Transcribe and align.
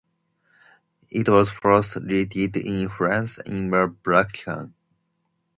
It 1.11 1.29
was 1.29 1.51
first 1.51 1.95
released 1.95 2.55
in 2.57 2.89
France 2.89 3.37
in 3.37 3.71
a 3.71 3.87
black 3.87 4.33
can. 4.33 4.73